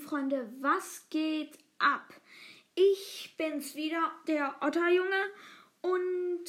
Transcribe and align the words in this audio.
Freunde, 0.00 0.52
was 0.60 1.08
geht 1.10 1.58
ab? 1.78 2.14
Ich 2.74 3.34
bin's 3.36 3.74
wieder, 3.74 4.12
der 4.26 4.56
Otterjunge. 4.62 5.30
Und 5.82 6.44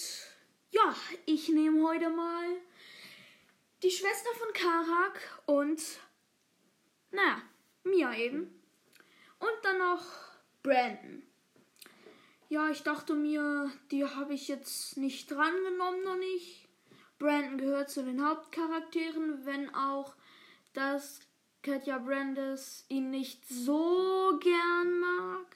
ja, 0.71 0.96
ich 1.25 1.50
nehme 1.50 1.88
heute 1.88 2.10
mal 2.10 2.46
die 3.84 3.92
Schwester 3.92 4.29
von 4.38 4.54
Karak 4.54 5.42
und, 5.46 5.82
naja, 7.11 7.42
Mia 7.84 8.16
eben. 8.16 8.61
Und 9.39 9.57
dann 9.64 9.79
noch 9.79 10.06
Brandon. 10.64 11.24
Ja, 12.50 12.70
ich 12.70 12.83
dachte 12.83 13.15
mir, 13.15 13.71
die 13.92 14.06
habe 14.06 14.33
ich 14.33 14.47
jetzt 14.47 14.97
nicht 14.97 15.32
drangenommen 15.32 16.04
noch 16.04 16.18
nicht. 16.18 16.68
Brandon 17.18 17.57
gehört 17.57 17.89
zu 17.89 18.04
den 18.04 18.25
Hauptcharakteren, 18.25 19.46
wenn 19.46 19.74
auch 19.74 20.15
das 20.74 21.20
Katja 21.61 22.00
Brandes 22.00 22.86
ihn 22.89 23.10
nicht 23.11 23.47
so 23.47 24.39
gern 24.42 25.00
mag. 25.00 25.56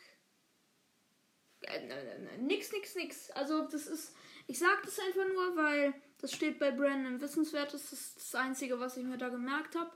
Äh, 1.61 2.37
nix, 2.39 2.71
nix, 2.71 2.95
nix. 2.95 3.31
Also 3.31 3.63
das 3.63 3.87
ist, 3.87 4.15
ich 4.47 4.59
sag 4.59 4.83
das 4.83 4.99
einfach 4.99 5.27
nur, 5.27 5.55
weil 5.55 5.93
das 6.19 6.31
steht 6.31 6.59
bei 6.59 6.71
Brandon 6.71 7.19
Wissenswert. 7.21 7.73
Das 7.73 7.91
ist 7.91 8.17
das 8.17 8.35
Einzige, 8.35 8.79
was 8.79 8.97
ich 8.97 9.03
mir 9.03 9.17
da 9.17 9.29
gemerkt 9.29 9.75
habe. 9.75 9.91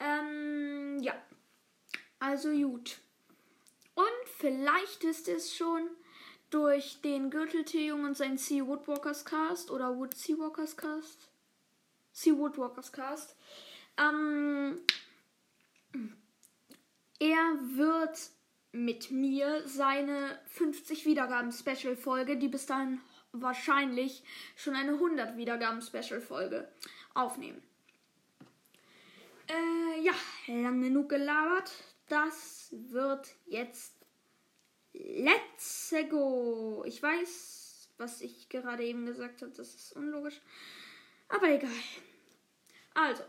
Ähm, 0.00 0.98
ja. 1.00 1.14
Also 2.18 2.50
gut. 2.50 2.98
Und 3.94 4.28
vielleicht 4.38 5.04
wisst 5.04 5.28
ihr 5.28 5.36
es 5.36 5.54
schon 5.54 5.88
durch 6.50 7.00
den 7.00 7.30
Gürteltee-Jungen 7.30 8.06
und 8.06 8.16
sein 8.16 8.38
Sea 8.38 8.66
Woodwalkers 8.66 9.24
Cast 9.24 9.70
oder 9.70 9.96
Wood 9.96 10.14
Seawalkers 10.14 10.76
Cast. 10.76 11.28
Sea 12.12 12.36
Woodwalkers 12.36 12.92
Cast. 12.92 13.36
Ähm, 13.96 14.80
er 17.18 17.58
wird 17.76 18.30
mit 18.72 19.10
mir 19.10 19.66
seine 19.66 20.38
50 20.46 21.04
Wiedergaben 21.04 21.52
Special 21.52 21.96
Folge, 21.96 22.36
die 22.36 22.48
bis 22.48 22.66
dahin 22.66 23.00
wahrscheinlich 23.32 24.24
schon 24.56 24.74
eine 24.74 24.92
100 24.92 25.36
Wiedergaben 25.36 25.82
Special 25.82 26.20
Folge 26.20 26.68
aufnehmen. 27.14 27.62
Äh, 29.48 30.00
ja, 30.02 30.14
lang 30.46 30.80
genug 30.80 31.08
gelabert. 31.08 31.72
Das 32.08 32.68
wird 32.72 33.34
jetzt 33.46 34.02
Let's 34.94 35.94
go. 36.10 36.84
Ich 36.86 37.02
weiß, 37.02 37.88
was 37.96 38.20
ich 38.20 38.48
gerade 38.48 38.84
eben 38.84 39.06
gesagt 39.06 39.42
habe, 39.42 39.52
das 39.52 39.74
ist 39.74 39.92
unlogisch. 39.96 40.40
Aber 41.28 41.48
egal. 41.48 41.70
Also, 42.94 43.22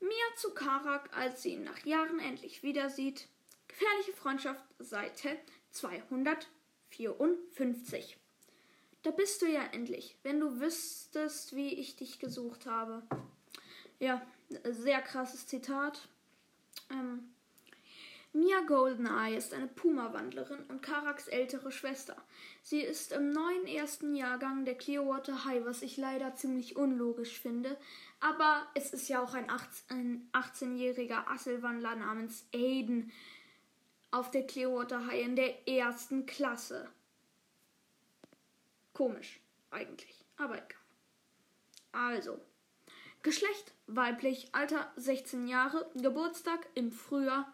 Mia 0.00 0.36
zu 0.36 0.54
Karak, 0.54 1.10
als 1.16 1.42
sie 1.42 1.54
ihn 1.54 1.64
nach 1.64 1.84
Jahren 1.84 2.20
endlich 2.20 2.62
wieder 2.62 2.88
sieht. 2.90 3.26
Gefährliche 3.66 4.12
Freundschaft, 4.12 4.62
Seite 4.78 5.36
254. 5.72 8.16
Da 9.02 9.10
bist 9.10 9.42
du 9.42 9.46
ja 9.46 9.62
endlich, 9.72 10.16
wenn 10.22 10.38
du 10.40 10.60
wüsstest, 10.60 11.54
wie 11.54 11.74
ich 11.74 11.96
dich 11.96 12.18
gesucht 12.18 12.64
habe. 12.66 13.02
Ja, 13.98 14.26
sehr 14.64 15.02
krasses 15.02 15.46
Zitat. 15.46 16.08
Ähm, 16.90 17.34
Mia 18.38 18.60
Goldeneye 18.60 19.36
ist 19.36 19.52
eine 19.52 19.66
Puma-Wandlerin 19.66 20.62
und 20.68 20.80
Karaks 20.80 21.26
ältere 21.26 21.72
Schwester. 21.72 22.16
Sie 22.62 22.80
ist 22.80 23.10
im 23.10 23.32
neuen 23.32 23.66
ersten 23.66 24.14
Jahrgang 24.14 24.64
der 24.64 24.76
Clearwater 24.76 25.44
High, 25.44 25.64
was 25.64 25.82
ich 25.82 25.96
leider 25.96 26.36
ziemlich 26.36 26.76
unlogisch 26.76 27.40
finde, 27.40 27.76
aber 28.20 28.64
es 28.74 28.92
ist 28.92 29.08
ja 29.08 29.20
auch 29.20 29.34
ein 29.34 29.50
18-jähriger 29.50 31.26
Asselwandler 31.26 31.96
namens 31.96 32.46
Aiden 32.54 33.10
auf 34.12 34.30
der 34.30 34.46
Clearwater 34.46 35.08
High 35.08 35.24
in 35.24 35.34
der 35.34 35.66
ersten 35.66 36.24
Klasse. 36.24 36.88
Komisch, 38.92 39.40
eigentlich, 39.72 40.24
aber 40.36 40.58
egal. 40.58 40.78
Also, 41.90 42.38
Geschlecht 43.22 43.74
weiblich, 43.88 44.54
Alter 44.54 44.92
16 44.94 45.48
Jahre, 45.48 45.90
Geburtstag 45.96 46.68
im 46.74 46.92
Frühjahr. 46.92 47.52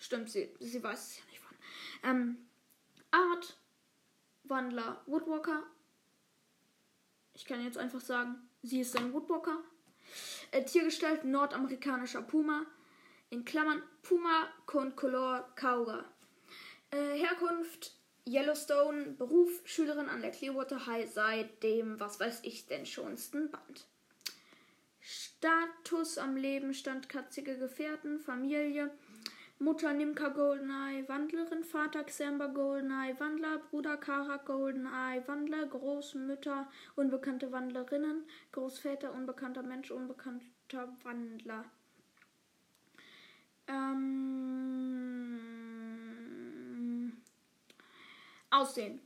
Stimmt, 0.00 0.30
sie, 0.30 0.52
sie 0.58 0.82
weiß 0.82 1.10
es 1.10 1.18
ja 1.18 1.24
nicht 1.26 1.40
von. 1.40 1.56
Ähm, 2.02 2.36
Art, 3.12 3.56
Wandler, 4.44 5.00
Woodwalker. 5.06 5.62
Ich 7.34 7.44
kann 7.44 7.62
jetzt 7.64 7.78
einfach 7.78 8.00
sagen, 8.00 8.36
Sie 8.62 8.80
ist 8.80 8.96
ein 8.96 9.12
Woodwalker. 9.12 9.58
Äh, 10.50 10.64
Tiergestalt 10.64 11.24
nordamerikanischer 11.24 12.22
Puma. 12.22 12.66
In 13.30 13.44
Klammern 13.44 13.82
Puma 14.02 14.48
Concolor 14.66 15.48
Kauga. 15.54 16.04
Äh, 16.90 17.18
Herkunft 17.18 17.94
Yellowstone. 18.26 19.12
Beruf 19.12 19.62
Schülerin 19.64 20.08
an 20.08 20.20
der 20.20 20.30
Clearwater 20.30 20.86
High 20.86 21.10
seit 21.10 21.62
dem, 21.62 22.00
was 22.00 22.20
weiß 22.20 22.40
ich 22.42 22.66
denn 22.66 22.84
schonsten 22.84 23.50
Band. 23.50 23.86
Status 25.00 26.18
am 26.18 26.36
Leben, 26.36 26.74
Stand 26.74 27.08
katzige 27.08 27.56
Gefährten, 27.56 28.18
Familie. 28.18 28.90
Mutter 29.62 29.92
Nimka 29.92 30.30
Goldeneye, 30.30 31.06
Wandlerin, 31.06 31.62
Vater 31.62 32.04
Xamba 32.04 32.46
Goldeneye, 32.48 33.20
Wandler, 33.20 33.58
Bruder 33.58 33.98
Kara 33.98 34.38
Goldeneye, 34.38 35.22
Wandler, 35.28 35.66
Großmütter, 35.66 36.66
unbekannte 36.96 37.52
Wandlerinnen, 37.52 38.24
Großväter, 38.52 39.12
unbekannter 39.12 39.62
Mensch, 39.62 39.90
unbekannter 39.90 40.96
Wandler. 41.02 41.66
Ähm, 43.68 44.40
Aussehen. 48.48 49.02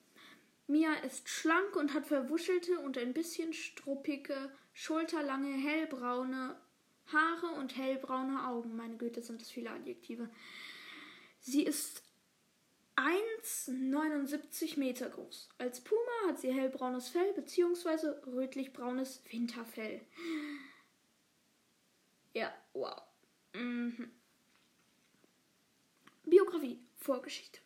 Mia 0.69 0.92
ist 1.04 1.28
schlank 1.28 1.75
und 1.75 1.94
hat 1.94 2.06
verwuschelte 2.06 2.78
und 2.78 2.97
ein 2.97 3.12
bisschen 3.12 3.53
struppige, 3.53 4.53
schulterlange, 4.72 5.53
hellbraune 5.53 6.54
Haare 7.12 7.59
und 7.59 7.76
hellbraune 7.76 8.47
Augen. 8.47 8.76
Meine 8.76 8.97
Güte, 8.97 9.22
sind 9.22 9.41
das 9.41 9.50
viele 9.50 9.70
Adjektive. 9.70 10.28
Sie 11.41 11.62
ist 11.62 12.03
1,79 12.97 14.78
Meter 14.78 15.10
groß. 15.10 15.48
Als 15.59 15.82
Puma 15.82 16.28
hat 16.28 16.38
sie 16.38 16.53
hellbraunes 16.53 17.09
Fell 17.09 17.32
bzw. 17.34 18.31
rötlich-braunes 18.31 19.22
Winterfell. 19.31 20.00
Ja, 22.32 22.53
wow. 22.72 23.03
Mhm. 23.54 24.10
Biografie, 26.25 26.78
Vorgeschichte. 26.97 27.60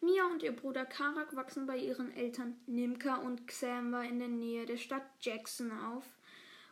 Mia 0.00 0.26
und 0.26 0.42
ihr 0.42 0.54
Bruder 0.54 0.84
Karak 0.84 1.34
wachsen 1.34 1.66
bei 1.66 1.78
ihren 1.78 2.12
Eltern 2.14 2.60
Nimka 2.66 3.16
und 3.16 3.46
Xamba 3.46 4.02
in 4.02 4.18
der 4.18 4.28
Nähe 4.28 4.66
der 4.66 4.76
Stadt 4.76 5.06
Jackson 5.20 5.72
auf, 5.72 6.04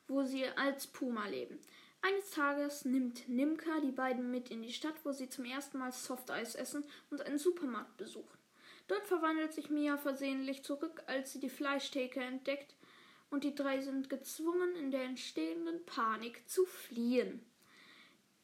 wo 0.06 0.22
sie 0.24 0.46
als 0.46 0.86
Puma 0.86 1.26
leben. 1.28 1.58
Eines 2.04 2.30
Tages 2.30 2.84
nimmt 2.84 3.28
Nimka 3.28 3.78
die 3.80 3.92
beiden 3.92 4.32
mit 4.32 4.50
in 4.50 4.62
die 4.62 4.72
Stadt, 4.72 4.96
wo 5.04 5.12
sie 5.12 5.28
zum 5.28 5.44
ersten 5.44 5.78
Mal 5.78 5.92
Softeis 5.92 6.56
essen 6.56 6.84
und 7.10 7.22
einen 7.22 7.38
Supermarkt 7.38 7.96
besuchen. 7.96 8.38
Dort 8.88 9.06
verwandelt 9.06 9.52
sich 9.52 9.70
Mia 9.70 9.96
versehentlich 9.96 10.64
zurück, 10.64 11.04
als 11.06 11.32
sie 11.32 11.38
die 11.38 11.48
Fleischtheke 11.48 12.20
entdeckt, 12.20 12.74
und 13.30 13.44
die 13.44 13.54
drei 13.54 13.80
sind 13.80 14.10
gezwungen, 14.10 14.74
in 14.74 14.91
der 14.91 15.04
entstehenden 15.04 15.86
Panik 15.86 16.42
zu 16.48 16.66
fliehen. 16.66 17.41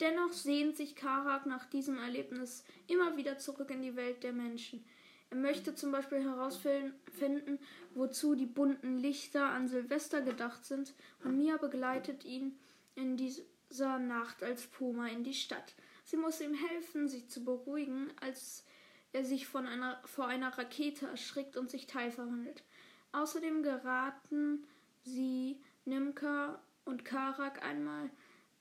Dennoch 0.01 0.33
sehnt 0.33 0.77
sich 0.77 0.95
Karak 0.95 1.45
nach 1.45 1.67
diesem 1.67 1.99
Erlebnis 1.99 2.65
immer 2.87 3.17
wieder 3.17 3.39
zurück 3.39 3.71
in 3.71 3.83
die 3.83 3.97
Welt 3.97 4.23
der 4.23 4.33
Menschen. 4.33 4.85
Er 5.31 5.37
möchte 5.37 5.75
zum 5.75 5.91
Beispiel 5.91 6.23
herausfinden, 6.23 7.59
wozu 7.95 8.37
die 8.37 8.47
bunten 8.47 8.99
Lichter 8.99 9.47
an 9.47 9.67
Silvester 9.67 10.23
gedacht 10.23 10.65
sind, 10.65 10.95
und 11.25 11.37
Mia 11.37 11.57
begleitet 11.57 12.25
ihn 12.25 12.57
in 12.99 13.17
dieser 13.17 13.99
Nacht 13.99 14.43
als 14.43 14.67
Puma 14.67 15.07
in 15.07 15.23
die 15.23 15.35
Stadt. 15.35 15.75
Sie 16.05 16.17
muss 16.17 16.41
ihm 16.41 16.55
helfen, 16.55 17.09
sich 17.09 17.29
zu 17.29 17.45
beruhigen, 17.45 18.13
als 18.21 18.65
er 19.13 19.25
sich 19.25 19.47
von 19.47 19.67
einer, 19.67 20.01
vor 20.05 20.27
einer 20.27 20.57
Rakete 20.59 21.07
erschrickt 21.07 21.57
und 21.57 21.71
sich 21.71 21.87
teilverwandelt. 21.87 22.65
Außerdem 23.13 23.63
geraten 23.63 24.67
sie, 25.05 25.61
Nimka 25.85 26.61
und 26.85 27.05
Karak 27.05 27.65
einmal 27.65 28.11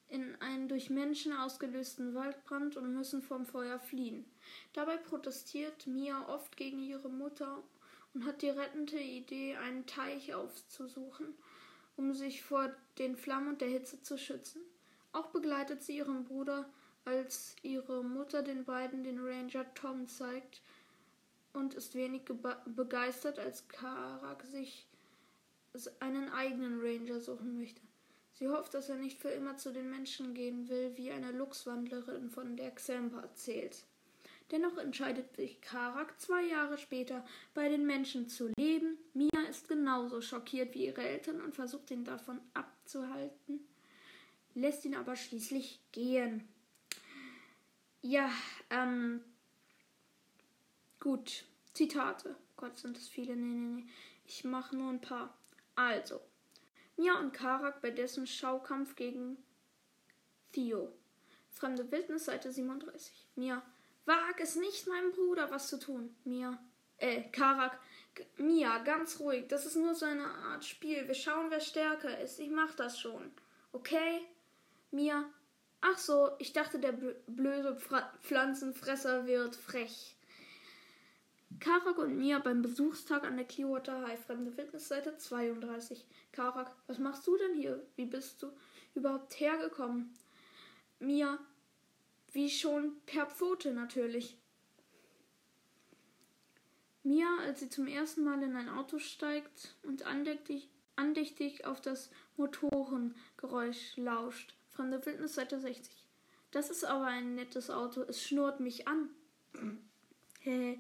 in 0.09 0.35
einen 0.41 0.69
durch 0.69 0.89
Menschen 0.89 1.33
ausgelösten 1.33 2.13
Waldbrand 2.13 2.77
und 2.77 2.93
müssen 2.93 3.21
vom 3.21 3.45
Feuer 3.45 3.79
fliehen. 3.79 4.23
Dabei 4.71 4.95
protestiert 4.95 5.85
Mia 5.87 6.29
oft 6.29 6.55
gegen 6.55 6.81
ihre 6.81 7.09
Mutter 7.09 7.61
und 8.13 8.25
hat 8.25 8.41
die 8.41 8.49
rettende 8.49 8.99
Idee, 8.99 9.57
einen 9.57 9.85
Teich 9.85 10.33
aufzusuchen 10.33 11.33
um 11.97 12.13
sich 12.13 12.43
vor 12.43 12.71
den 12.97 13.17
Flammen 13.17 13.49
und 13.49 13.61
der 13.61 13.67
Hitze 13.67 14.01
zu 14.01 14.17
schützen. 14.17 14.61
Auch 15.11 15.27
begleitet 15.27 15.83
sie 15.83 15.97
ihren 15.97 16.23
Bruder, 16.23 16.69
als 17.05 17.55
ihre 17.61 18.03
Mutter 18.03 18.43
den 18.43 18.65
beiden 18.65 19.03
den 19.03 19.19
Ranger 19.19 19.65
Tom 19.73 20.07
zeigt 20.07 20.61
und 21.53 21.73
ist 21.73 21.95
wenig 21.95 22.23
begeistert, 22.65 23.39
als 23.39 23.67
Karak 23.67 24.43
sich 24.45 24.87
einen 25.99 26.29
eigenen 26.29 26.79
Ranger 26.81 27.19
suchen 27.19 27.57
möchte. 27.57 27.81
Sie 28.33 28.47
hofft, 28.47 28.73
dass 28.73 28.89
er 28.89 28.97
nicht 28.97 29.17
für 29.17 29.29
immer 29.29 29.57
zu 29.57 29.71
den 29.71 29.89
Menschen 29.89 30.33
gehen 30.35 30.69
will, 30.69 30.95
wie 30.95 31.11
eine 31.11 31.31
Luchswandlerin 31.31 32.29
von 32.29 32.55
der 32.55 32.71
Xempa 32.71 33.21
erzählt. 33.21 33.83
Dennoch 34.51 34.77
entscheidet 34.77 35.35
sich 35.35 35.59
Karak 35.59 36.19
zwei 36.19 36.43
Jahre 36.43 36.77
später, 36.77 37.25
bei 37.53 37.67
den 37.67 37.85
Menschen 37.85 38.29
zu 38.29 38.49
leben. 38.57 38.97
Mia 39.13 39.41
ist 39.49 39.67
genauso 39.67 40.21
schockiert 40.21 40.73
wie 40.73 40.85
ihre 40.85 41.01
Eltern 41.01 41.41
und 41.41 41.55
versucht 41.55 41.91
ihn 41.91 42.05
davon 42.05 42.39
abzuhalten, 42.53 43.67
lässt 44.55 44.85
ihn 44.85 44.95
aber 44.95 45.15
schließlich 45.15 45.81
gehen. 45.91 46.47
Ja, 48.01 48.31
ähm, 48.69 49.21
gut. 50.99 51.43
Zitate. 51.73 52.35
Gott, 52.55 52.77
sind 52.77 52.97
das 52.97 53.07
viele. 53.07 53.35
Nee, 53.35 53.53
nee, 53.53 53.81
nee. 53.81 53.89
Ich 54.25 54.43
mache 54.43 54.75
nur 54.75 54.89
ein 54.89 55.01
paar. 55.01 55.37
Also, 55.75 56.21
Mia 56.95 57.19
und 57.19 57.33
Karak 57.33 57.81
bei 57.81 57.91
dessen 57.91 58.25
Schaukampf 58.25 58.95
gegen 58.95 59.37
Theo. 60.53 60.91
Fremde 61.51 61.91
Wildnis, 61.91 62.25
Seite 62.25 62.51
37. 62.51 63.27
Mia, 63.35 63.61
wag 64.07 64.39
es 64.39 64.55
nicht, 64.55 64.87
meinem 64.87 65.11
Bruder 65.11 65.51
was 65.51 65.67
zu 65.67 65.77
tun. 65.77 66.15
Mia, 66.23 66.57
äh, 66.97 67.23
Karak, 67.29 67.79
Mia, 68.37 68.79
ganz 68.79 69.19
ruhig. 69.19 69.47
Das 69.47 69.65
ist 69.65 69.75
nur 69.75 69.93
so 69.93 70.05
eine 70.05 70.25
Art 70.25 70.65
Spiel. 70.65 71.07
Wir 71.07 71.13
schauen, 71.13 71.51
wer 71.51 71.59
stärker 71.59 72.19
ist. 72.19 72.39
Ich 72.39 72.49
mach 72.49 72.73
das 72.75 72.99
schon. 72.99 73.31
Okay? 73.71 74.21
Mia, 74.91 75.25
ach 75.81 75.97
so, 75.97 76.31
ich 76.39 76.53
dachte, 76.53 76.79
der 76.79 76.93
blöde 77.27 77.77
Pflanzenfresser 78.21 79.27
wird 79.27 79.55
frech. 79.55 80.15
Karak 81.59 81.97
und 81.97 82.17
Mia 82.17 82.39
beim 82.39 82.61
Besuchstag 82.61 83.23
an 83.23 83.37
der 83.37 83.45
Clearwater 83.45 84.05
High, 84.05 84.19
fremde 84.19 84.51
Fitnessseite 84.51 85.17
32. 85.17 86.05
Karak, 86.31 86.71
was 86.87 86.97
machst 86.97 87.25
du 87.25 87.37
denn 87.37 87.55
hier? 87.55 87.85
Wie 87.95 88.05
bist 88.05 88.41
du 88.41 88.51
überhaupt 88.95 89.39
hergekommen? 89.39 90.13
Mia, 90.99 91.39
wie 92.37 92.51
schon 92.51 93.01
per 93.07 93.25
Pfote 93.25 93.73
natürlich. 93.73 94.37
Mia, 97.01 97.25
als 97.41 97.61
sie 97.61 97.67
zum 97.67 97.87
ersten 97.87 98.23
Mal 98.23 98.43
in 98.43 98.55
ein 98.55 98.69
Auto 98.69 98.99
steigt 98.99 99.75
und 99.81 100.05
andächtig, 100.05 100.69
andächtig 100.95 101.65
auf 101.65 101.81
das 101.81 102.11
Motorengeräusch 102.35 103.97
lauscht. 103.97 104.53
Fremde 104.69 105.01
Fitnessseite 105.01 105.59
60. 105.59 105.91
Das 106.51 106.69
ist 106.69 106.85
aber 106.85 107.07
ein 107.07 107.33
nettes 107.33 107.71
Auto. 107.71 108.03
Es 108.03 108.23
schnurrt 108.23 108.59
mich 108.59 108.87
an. 108.87 109.09
Hä? 110.41 110.79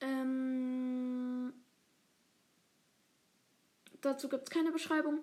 Ähm, 0.00 1.52
dazu 4.00 4.28
gibt 4.28 4.48
es 4.48 4.50
keine 4.50 4.72
Beschreibung. 4.72 5.20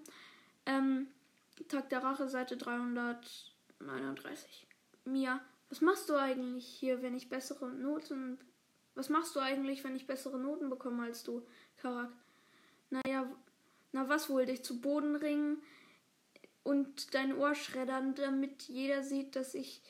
Ähm, 0.66 1.10
Tag 1.68 1.90
der 1.90 2.02
Rache, 2.02 2.30
Seite 2.30 2.58
339. 3.80 4.68
Mia, 5.06 5.42
was 5.70 5.82
machst 5.82 6.10
du 6.10 6.16
eigentlich 6.16 6.66
hier, 6.66 7.02
wenn 7.02 7.16
ich 7.16 7.30
bessere 7.30 7.70
Noten. 7.70 8.40
Was 8.96 9.10
machst 9.10 9.36
du 9.36 9.40
eigentlich, 9.40 9.84
wenn 9.84 9.96
ich 9.96 10.08
bessere 10.08 10.40
Noten 10.40 10.70
bekomme 10.70 11.04
als 11.04 11.24
du, 11.24 11.46
Karak? 11.78 12.12
Naja, 12.90 13.32
na 13.92 14.10
was 14.10 14.30
wohl, 14.30 14.46
dich 14.46 14.64
zu 14.64 14.82
Boden 14.82 15.16
ringen 15.16 15.62
und 16.64 17.14
dein 17.14 17.38
Ohr 17.38 17.56
schreddern, 17.56 18.16
damit 18.16 18.64
jeder 18.64 19.04
sieht, 19.04 19.36
dass 19.36 19.54
ich. 19.54 19.82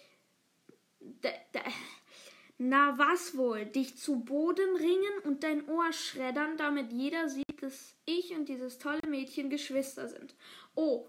Na 2.57 2.97
was 2.97 3.37
wohl? 3.37 3.65
Dich 3.65 3.97
zu 3.97 4.19
Boden 4.19 4.75
ringen 4.75 5.19
und 5.23 5.43
dein 5.43 5.67
Ohr 5.69 5.93
schreddern, 5.93 6.57
damit 6.57 6.91
jeder 6.91 7.29
sieht, 7.29 7.63
dass 7.63 7.95
ich 8.05 8.35
und 8.35 8.49
dieses 8.49 8.79
tolle 8.79 9.07
Mädchen 9.07 9.49
Geschwister 9.49 10.09
sind. 10.09 10.35
Oh, 10.75 11.07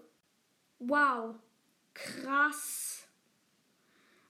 wow, 0.79 1.35
krass. 1.93 3.07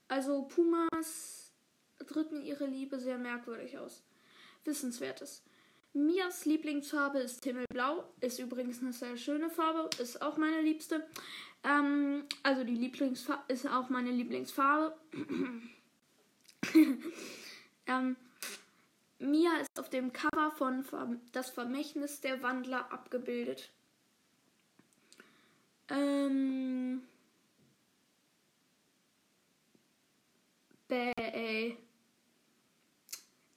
Also 0.08 0.42
Pumas 0.42 1.50
drücken 1.98 2.42
ihre 2.42 2.66
Liebe 2.66 2.98
sehr 2.98 3.18
merkwürdig 3.18 3.78
aus. 3.78 4.02
Wissenswertes. 4.64 5.42
Mias 5.94 6.46
Lieblingsfarbe 6.46 7.18
ist 7.18 7.44
Himmelblau, 7.44 8.04
ist 8.20 8.38
übrigens 8.38 8.80
eine 8.80 8.92
sehr 8.92 9.16
schöne 9.16 9.50
Farbe, 9.50 9.90
ist 10.00 10.22
auch 10.22 10.38
meine 10.38 10.62
liebste. 10.62 11.06
Ähm, 11.64 12.24
also 12.42 12.64
die 12.64 12.74
Lieblingsfarbe 12.74 13.52
ist 13.52 13.66
auch 13.66 13.90
meine 13.90 14.10
Lieblingsfarbe. 14.10 14.96
ähm, 17.86 18.16
Mia 19.18 19.56
ist 19.60 19.78
auf 19.78 19.90
dem 19.90 20.12
Cover 20.12 20.50
von 20.50 21.20
Das 21.32 21.50
Vermächtnis 21.50 22.20
der 22.20 22.42
Wandler 22.42 22.90
abgebildet. 22.92 23.70
Ähm. 25.88 27.02
Bäh, 30.92 31.14
ey. 31.16 31.78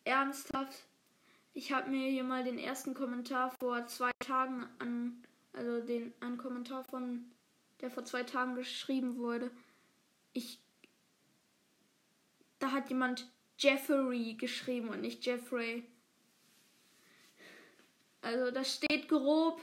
Ernsthaft? 0.05 0.85
Ich 1.53 1.73
habe 1.73 1.89
mir 1.89 2.09
hier 2.09 2.23
mal 2.23 2.45
den 2.45 2.57
ersten 2.57 2.93
Kommentar 2.93 3.51
vor 3.59 3.85
zwei 3.87 4.11
Tagen 4.19 4.65
an, 4.79 5.21
also 5.51 5.81
den, 5.81 6.13
einen 6.21 6.37
Kommentar 6.37 6.85
von, 6.85 7.29
der 7.81 7.91
vor 7.91 8.05
zwei 8.05 8.23
Tagen 8.23 8.55
geschrieben 8.55 9.17
wurde. 9.17 9.51
Ich 10.31 10.61
da 12.59 12.71
hat 12.71 12.87
jemand 12.87 13.29
Jeffrey 13.57 14.35
geschrieben 14.35 14.87
und 14.87 15.01
nicht 15.01 15.25
Jeffrey. 15.25 15.85
Also 18.21 18.49
da 18.49 18.63
steht 18.63 19.09
grob, 19.09 19.61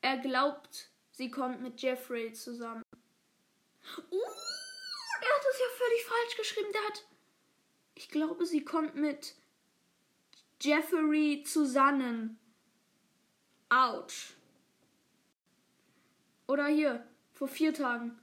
er 0.00 0.18
glaubt, 0.18 0.90
sie 1.12 1.30
kommt 1.30 1.62
mit 1.62 1.80
Jeffrey 1.80 2.32
zusammen. 2.32 2.82
Uh, 4.10 4.57
ja 5.58 5.66
völlig 5.76 6.04
falsch 6.04 6.36
geschrieben. 6.36 6.72
Der 6.72 6.84
hat, 6.84 7.06
ich 7.94 8.08
glaube, 8.08 8.46
sie 8.46 8.64
kommt 8.64 8.94
mit 8.94 9.34
Jeffrey 10.60 11.42
zusammen. 11.44 12.38
Autsch. 13.68 14.34
Oder 16.46 16.66
hier, 16.68 17.06
vor 17.34 17.48
vier 17.48 17.74
Tagen 17.74 18.18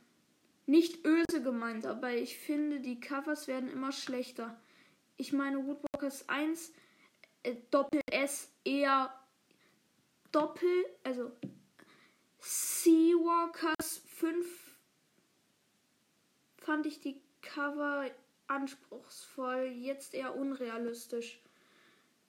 nicht 0.66 1.06
öse 1.06 1.44
gemeint, 1.44 1.86
aber 1.86 2.12
ich 2.12 2.38
finde, 2.38 2.80
die 2.80 3.00
Covers 3.00 3.48
werden 3.48 3.70
immer 3.70 3.92
schlechter. 3.92 4.60
Ich 5.18 5.32
meine, 5.32 5.66
Woodwalkers 5.66 6.28
1, 6.28 6.74
äh, 7.44 7.56
Doppel 7.70 8.02
S 8.12 8.52
eher 8.64 9.14
Doppel, 10.32 10.86
also 11.04 11.32
Seawalkers 12.40 14.02
5 14.08 14.46
fand 16.58 16.86
ich 16.86 17.00
die 17.00 17.22
Cover 17.54 18.10
anspruchsvoll, 18.48 19.72
jetzt 19.74 20.14
eher 20.14 20.36
unrealistisch. 20.36 21.40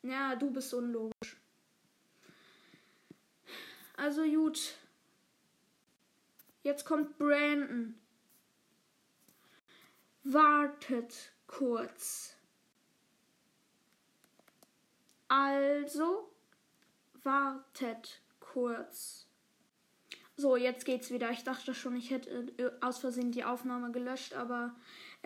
Ja, 0.02 0.36
du 0.36 0.50
bist 0.50 0.72
unlogisch. 0.72 1.36
Also 3.96 4.22
gut. 4.24 4.74
Jetzt 6.62 6.84
kommt 6.84 7.18
Brandon. 7.18 7.98
Wartet 10.24 11.32
kurz. 11.46 12.36
Also, 15.28 16.30
wartet 17.22 18.20
kurz. 18.40 19.26
So, 20.36 20.56
jetzt 20.56 20.84
geht's 20.84 21.10
wieder. 21.10 21.30
Ich 21.30 21.44
dachte 21.44 21.74
schon, 21.74 21.96
ich 21.96 22.10
hätte 22.10 22.52
äh, 22.58 22.70
aus 22.80 22.98
Versehen 22.98 23.32
die 23.32 23.44
Aufnahme 23.44 23.90
gelöscht, 23.90 24.34
aber 24.34 24.74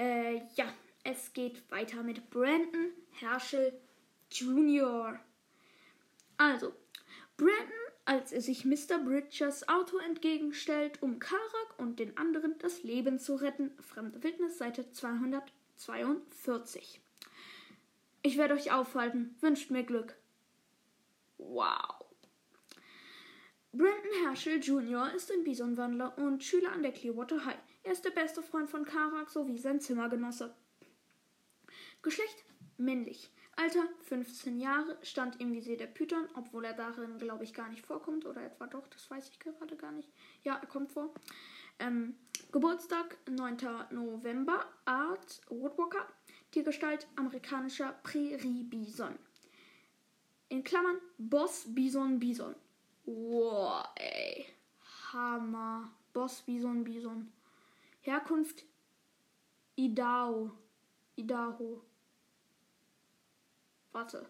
äh, 0.00 0.40
ja, 0.57 0.73
es 1.04 1.33
geht 1.35 1.71
weiter 1.71 2.02
mit 2.02 2.30
Brandon 2.30 2.90
Herschel 3.12 3.78
Jr. 4.30 5.21
Also, 6.38 6.73
Brandon 7.37 7.69
als 8.07 8.33
er 8.33 8.40
sich 8.40 8.64
Mr. 8.64 8.99
Bridgers 9.04 9.69
Auto 9.69 9.99
entgegenstellt, 9.99 11.02
um 11.02 11.19
Karak 11.21 11.78
und 11.78 12.00
den 12.00 12.16
anderen 12.16 12.59
das 12.59 12.83
Leben 12.83 13.21
zu 13.21 13.37
retten. 13.37 13.71
Fremde 13.80 14.23
Wildnis, 14.23 14.59
Seite 14.59 14.90
242. 14.90 17.00
Ich 18.23 18.37
werde 18.37 18.52
euch 18.54 18.73
aufhalten. 18.73 19.37
Wünscht 19.40 19.71
mir 19.71 19.85
Glück. 19.85 20.16
Wow. 21.38 22.04
Brandon 23.73 24.25
Herschel 24.25 24.61
Jr. 24.61 25.14
ist 25.14 25.30
ein 25.30 25.45
Bisonwandler 25.45 26.19
und 26.19 26.42
Schüler 26.42 26.73
an 26.73 26.83
der 26.83 26.92
Clearwater 26.92 27.45
High. 27.45 27.70
Er 27.82 27.92
ist 27.92 28.04
der 28.04 28.10
beste 28.10 28.42
Freund 28.42 28.68
von 28.68 28.84
Karak 28.84 29.30
sowie 29.30 29.58
sein 29.58 29.80
Zimmergenosse. 29.80 30.54
Geschlecht 32.02 32.44
männlich. 32.76 33.30
Alter 33.56 33.87
15 34.04 34.58
Jahre, 34.58 34.96
stand 35.02 35.40
im 35.40 35.52
Visier 35.52 35.76
der 35.76 35.87
Python, 35.87 36.26
obwohl 36.34 36.64
er 36.64 36.72
darin, 36.72 37.18
glaube 37.18 37.44
ich, 37.44 37.52
gar 37.52 37.68
nicht 37.68 37.84
vorkommt. 37.84 38.25
Oder 38.25 38.44
etwa 38.44 38.66
doch, 38.66 38.87
das 38.88 39.10
weiß 39.10 39.28
ich 39.28 39.38
gerade 39.38 39.76
gar 39.76 39.92
nicht. 39.92 40.08
Ja, 40.42 40.56
er 40.56 40.66
kommt 40.66 40.92
vor. 40.92 41.12
Ähm, 41.78 42.14
Geburtstag 42.52 43.18
9. 43.28 43.58
November, 43.90 44.64
Art 44.84 45.40
Woodwalker, 45.49 46.06
Tiergestalt 46.50 47.06
amerikanischer 47.16 47.94
Prärie-Bison. 48.02 49.18
In 50.49 50.64
Klammern 50.64 50.99
Boss 51.18 51.64
Bison 51.68 52.18
Bison. 52.18 52.54
Wow, 53.04 53.84
ey. 53.96 54.46
Hammer. 55.12 55.90
Boss 56.12 56.42
Bison 56.42 56.82
Bison. 56.82 57.30
Herkunft 58.00 58.64
Idao. 59.76 60.52
Idaho. 61.16 61.83
Warte. 63.92 64.28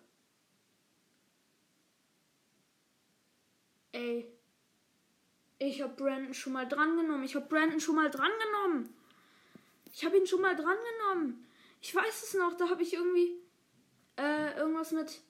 Ey. 3.92 4.32
Ich 5.58 5.82
hab 5.82 5.96
Brandon 5.96 6.32
schon 6.32 6.54
mal 6.54 6.66
drangenommen. 6.66 7.24
Ich 7.24 7.36
hab 7.36 7.48
Brandon 7.48 7.80
schon 7.80 7.96
mal 7.96 8.10
drangenommen. 8.10 8.94
Ich 9.92 10.04
hab 10.04 10.14
ihn 10.14 10.26
schon 10.26 10.40
mal 10.40 10.56
drangenommen. 10.56 11.46
Ich 11.82 11.94
weiß 11.94 12.22
es 12.22 12.34
noch. 12.34 12.56
Da 12.56 12.70
habe 12.70 12.82
ich 12.82 12.94
irgendwie 12.94 13.40
äh, 14.16 14.56
irgendwas 14.56 14.92
mit 14.92 15.20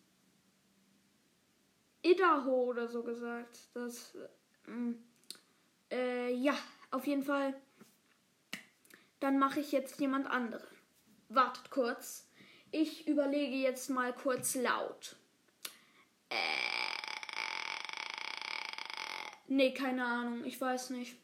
Idaho 2.03 2.65
oder 2.65 2.89
so 2.89 3.03
gesagt. 3.03 3.59
Das. 3.75 4.17
Äh, 5.91 5.95
äh, 5.95 6.35
ja, 6.35 6.57
auf 6.91 7.07
jeden 7.07 7.25
Fall. 7.25 7.61
Dann 9.21 9.39
mache 9.39 9.61
ich 9.61 9.73
jetzt 9.73 10.01
jemand 10.01 10.27
anderen. 10.27 10.67
Wartet 11.29 11.71
kurz. 11.71 12.27
Ich 12.73 13.07
überlege 13.07 13.57
jetzt 13.57 13.91
mal 13.91 14.15
kurz 14.15 14.55
laut. 14.55 15.17
Äh. 16.31 16.37
Nee, 19.47 19.75
keine 19.75 20.05
Ahnung. 20.05 20.45
Ich 20.45 20.61
weiß 20.61 20.91
nicht. 20.91 21.17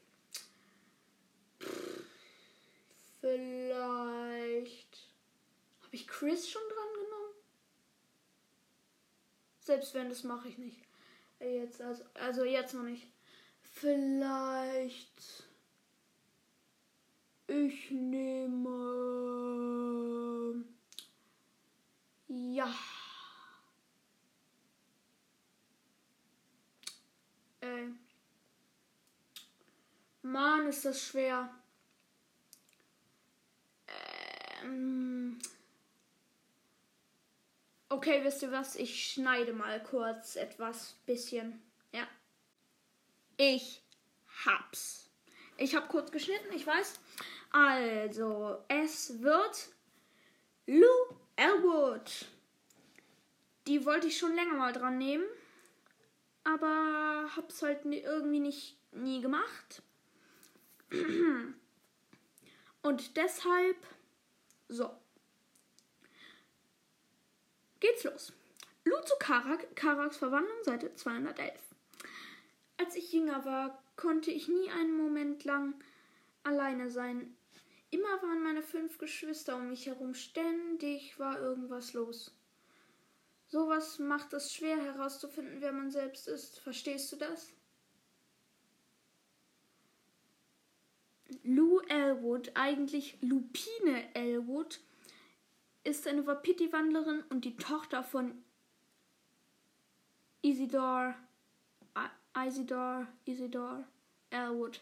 Vielleicht. 3.19 4.97
Habe 5.81 5.95
ich 5.95 6.07
Chris 6.07 6.49
schon 6.49 6.61
dran 6.61 6.93
genommen? 6.93 7.33
Selbst 9.61 9.93
wenn, 9.93 10.09
das 10.09 10.23
mache 10.23 10.49
ich 10.49 10.57
nicht. 10.57 10.81
Jetzt, 11.39 11.81
also, 11.81 12.03
also 12.15 12.43
jetzt 12.43 12.73
noch 12.73 12.83
nicht. 12.83 13.07
Vielleicht. 13.61 15.46
Ich 17.47 17.91
nehme. 17.91 18.67
Ja. 22.27 22.75
Ey. 27.61 27.93
Mann, 30.23 30.67
ist 30.67 30.83
das 30.83 31.01
schwer. 31.01 31.49
Ähm. 34.63 35.39
Okay, 37.87 38.23
wisst 38.25 38.41
ihr 38.41 38.51
was? 38.51 38.75
Ich 38.75 39.09
schneide 39.11 39.53
mal 39.53 39.81
kurz 39.81 40.35
etwas 40.35 40.95
bisschen. 41.05 41.61
Ja. 41.93 42.05
Ich 43.37 43.81
hab's. 44.45 45.09
Ich 45.55 45.75
hab 45.75 45.87
kurz 45.87 46.11
geschnitten, 46.11 46.51
ich 46.53 46.67
weiß. 46.67 46.99
Also, 47.51 48.63
es 48.67 49.21
wird 49.21 49.69
Lou 50.65 51.15
Elwood. 51.35 52.27
Die 53.67 53.85
wollte 53.85 54.07
ich 54.07 54.17
schon 54.17 54.35
länger 54.35 54.53
mal 54.53 54.73
dran 54.73 54.97
nehmen. 54.97 55.25
Aber 56.43 57.29
hab's 57.35 57.61
halt 57.61 57.85
irgendwie 57.85 58.39
nicht 58.39 58.77
nie 58.91 59.21
gemacht. 59.21 59.81
Und 62.81 63.17
deshalb. 63.17 63.77
So. 64.69 64.91
Geht's 67.79 68.03
los. 68.03 68.33
Lou 68.85 68.99
zu 69.01 69.15
Karak, 69.19 69.75
Karaks 69.75 70.17
Verwandlung, 70.17 70.63
Seite 70.63 70.93
211. 70.93 71.51
Als 72.77 72.95
ich 72.95 73.11
jünger 73.11 73.43
war, 73.43 73.83
konnte 73.97 74.31
ich 74.31 74.47
nie 74.47 74.69
einen 74.71 74.95
Moment 74.95 75.43
lang 75.43 75.75
alleine 76.47 76.89
sein. 76.89 77.35
Immer 77.89 78.21
waren 78.21 78.41
meine 78.43 78.63
fünf 78.63 78.97
Geschwister 78.97 79.55
um 79.55 79.69
mich 79.69 79.85
herum. 79.85 80.13
Ständig 80.13 81.19
war 81.19 81.39
irgendwas 81.39 81.93
los. 81.93 82.35
Sowas 83.47 83.99
macht 83.99 84.33
es 84.33 84.53
schwer 84.53 84.77
herauszufinden, 84.77 85.61
wer 85.61 85.71
man 85.71 85.91
selbst 85.91 86.27
ist. 86.27 86.59
Verstehst 86.59 87.11
du 87.11 87.15
das? 87.15 87.53
Lou 91.43 91.79
Elwood, 91.87 92.51
eigentlich 92.55 93.17
Lupine 93.21 94.13
Elwood, 94.15 94.81
ist 95.83 96.07
eine 96.07 96.25
Wapiti-Wandlerin 96.25 97.23
und 97.29 97.45
die 97.45 97.55
Tochter 97.55 98.03
von 98.03 98.43
Isidore 100.41 101.15
Isidore, 102.45 103.07
Isidore 103.25 103.85
Elwood. 104.29 104.81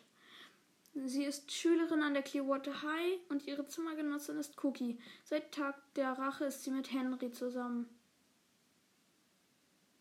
Sie 1.03 1.25
ist 1.25 1.51
Schülerin 1.51 2.01
an 2.01 2.13
der 2.13 2.23
Clearwater 2.23 2.81
High 2.81 3.19
und 3.27 3.45
ihre 3.45 3.67
Zimmergenossin 3.67 4.37
ist 4.37 4.63
Cookie. 4.63 4.97
Seit 5.25 5.51
Tag 5.51 5.75
der 5.95 6.13
Rache 6.13 6.45
ist 6.45 6.63
sie 6.63 6.71
mit 6.71 6.91
Henry 6.91 7.31
zusammen. 7.31 7.89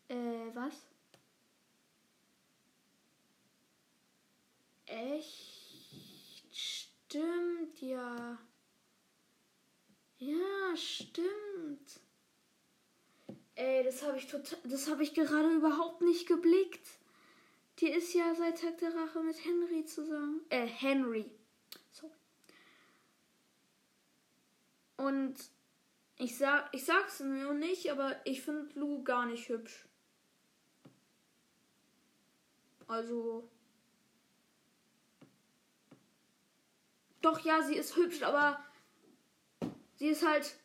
Äh, 0.07 0.15
was? 0.53 0.73
Echt? 4.85 6.47
Stimmt 6.51 7.81
ja. 7.81 8.37
Ja, 10.17 10.77
stimmt. 10.77 11.99
Ey, 13.55 13.83
das 13.83 14.01
habe 14.03 14.17
ich 14.17 14.27
total, 14.27 14.59
das 14.63 14.89
habe 14.89 15.03
ich 15.03 15.13
gerade 15.13 15.49
überhaupt 15.49 16.01
nicht 16.01 16.25
geblickt. 16.25 16.87
Die 17.79 17.89
ist 17.89 18.13
ja 18.13 18.33
seit 18.35 18.61
Tag 18.61 18.77
der 18.77 18.95
Rache 18.95 19.21
mit 19.21 19.43
Henry 19.43 19.85
zusammen. 19.85 20.41
Äh, 20.49 20.65
Henry. 20.65 21.29
So. 21.91 22.09
Und 24.97 25.35
ich 26.17 26.37
sag, 26.37 26.69
ich 26.73 26.85
sag's 26.85 27.19
nur 27.19 27.53
nicht, 27.53 27.91
aber 27.91 28.15
ich 28.25 28.41
finde 28.41 28.79
Lou 28.79 29.03
gar 29.03 29.25
nicht 29.25 29.49
hübsch. 29.49 29.87
Also. 32.87 33.49
Doch, 37.21 37.39
ja, 37.39 37.61
sie 37.63 37.75
ist 37.75 37.97
hübsch, 37.97 38.21
aber 38.21 38.63
sie 39.95 40.07
ist 40.07 40.25
halt 40.25 40.57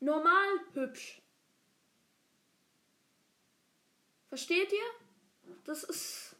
normal 0.00 0.60
hübsch. 0.72 1.22
Versteht 4.28 4.72
ihr? 4.72 5.05
Das 5.66 5.82
ist 5.82 6.36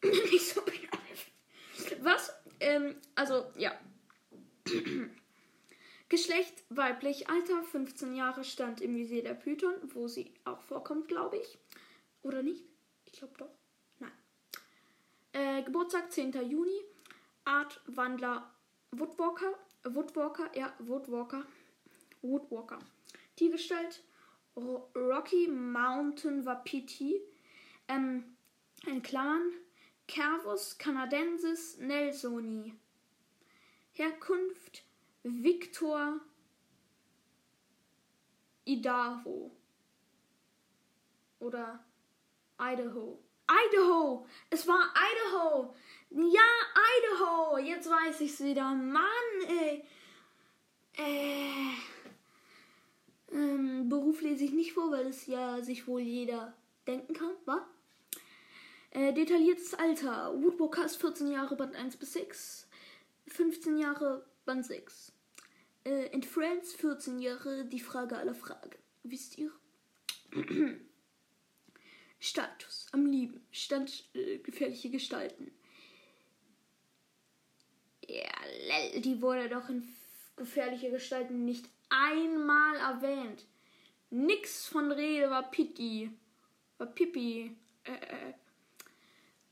nicht 0.02 0.48
so 0.48 0.62
begreiflich. 0.62 1.32
Was? 2.00 2.32
Ähm, 2.58 2.96
also, 3.14 3.52
ja. 3.56 3.78
Geschlecht 6.08 6.64
weiblich, 6.70 7.28
Alter 7.28 7.62
15 7.62 8.14
Jahre, 8.14 8.44
stand 8.44 8.80
im 8.80 8.96
Visier 8.96 9.22
der 9.22 9.34
Python, 9.34 9.74
wo 9.92 10.08
sie 10.08 10.32
auch 10.44 10.62
vorkommt, 10.62 11.08
glaube 11.08 11.36
ich. 11.36 11.58
Oder 12.22 12.42
nicht? 12.42 12.64
Ich 13.04 13.12
glaube 13.12 13.34
doch. 13.36 13.50
Nein. 13.98 14.12
Äh, 15.32 15.62
Geburtstag 15.64 16.10
10. 16.10 16.32
Juni. 16.48 16.80
Art 17.44 17.82
Wandler 17.86 18.50
Woodwalker. 18.92 19.52
Woodwalker, 19.84 20.50
ja, 20.56 20.74
Woodwalker. 20.78 21.44
Woodwalker. 22.22 22.78
Tiergestalt 23.36 24.02
Rocky 24.56 25.48
Mountain 25.48 26.46
Wapiti, 26.46 27.20
ähm, 27.88 28.36
in 28.86 29.02
Klammern, 29.02 29.52
Cervus 30.08 30.78
canadensis 30.78 31.78
nelsoni. 31.78 32.74
Herkunft 33.92 34.84
Victor 35.22 36.20
Idaho. 38.64 39.50
Oder 41.38 41.84
Idaho. 42.58 43.18
Idaho! 43.48 44.26
Es 44.50 44.66
war 44.66 44.92
Idaho! 44.94 45.74
Ja, 46.10 46.42
Idaho! 46.98 47.58
Jetzt 47.58 47.88
weiß 47.88 48.20
ich's 48.22 48.42
wieder. 48.42 48.74
Mann, 48.74 49.04
ey. 49.48 49.84
Äh. 50.96 51.95
Ähm, 53.36 53.90
Beruf 53.90 54.22
lese 54.22 54.44
ich 54.44 54.52
nicht 54.52 54.72
vor, 54.72 54.90
weil 54.90 55.06
es 55.08 55.26
ja 55.26 55.60
sich 55.62 55.86
wohl 55.86 56.00
jeder 56.00 56.54
denken 56.86 57.12
kann, 57.12 57.32
wa? 57.44 57.68
Äh, 58.90 59.12
detailliertes 59.12 59.74
Alter. 59.74 60.32
Woodwalker 60.40 60.86
ist 60.86 60.96
14 60.96 61.30
Jahre, 61.30 61.54
Band 61.54 61.76
1 61.76 61.98
bis 61.98 62.14
6. 62.14 62.66
15 63.28 63.76
Jahre, 63.76 64.24
Band 64.46 64.64
6. 64.64 65.12
Äh, 65.84 66.06
in 66.14 66.22
Friends 66.22 66.72
14 66.74 67.18
Jahre, 67.18 67.66
die 67.66 67.80
Frage 67.80 68.16
aller 68.16 68.34
Fragen. 68.34 68.70
Wisst 69.02 69.36
ihr? 69.36 69.52
Status, 72.18 72.86
am 72.92 73.04
Lieben, 73.04 73.46
stand 73.50 74.08
äh, 74.14 74.38
gefährliche 74.38 74.88
Gestalten. 74.88 75.52
Ja, 78.08 78.32
die 78.98 79.20
wurde 79.20 79.50
doch 79.50 79.68
in 79.68 79.86
gefährliche 80.36 80.90
Gestalten 80.90 81.44
nicht 81.44 81.68
einmal 81.88 82.76
erwähnt. 82.76 83.46
Nix 84.10 84.66
von 84.66 84.92
Rede 84.92 85.30
war 85.30 85.50
Pitti. 85.50 86.10
War 86.78 86.86
Pippi. 86.86 87.56
äh, 87.84 88.32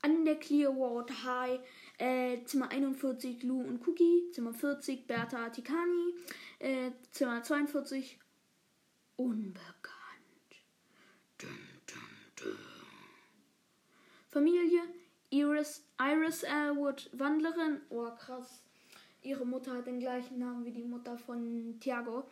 an 0.05 0.23
der 0.23 0.35
Clearwater 0.35 1.23
High, 1.23 1.59
äh, 1.97 2.43
Zimmer 2.45 2.69
41 2.69 3.41
Lou 3.41 3.61
und 3.61 3.85
Cookie, 3.87 4.29
Zimmer 4.31 4.53
40 4.53 5.07
Bertha 5.07 5.49
Tikani, 5.49 6.13
äh, 6.59 6.91
Zimmer 7.11 7.41
42 7.41 8.19
Unbekannt. 9.15 9.95
Dun, 11.39 11.49
dun, 11.87 11.99
dun. 12.35 12.57
Familie 14.29 14.83
Iris, 15.31 15.83
Iris 15.97 16.43
Elwood, 16.43 17.09
Wandlerin, 17.13 17.81
oh 17.89 18.11
krass. 18.11 18.64
Ihre 19.25 19.45
Mutter 19.45 19.73
hat 19.73 19.87
den 19.87 19.99
gleichen 19.99 20.39
Namen 20.39 20.65
wie 20.65 20.71
die 20.71 20.83
Mutter 20.83 21.17
von 21.17 21.79
Tiago. 21.79 22.23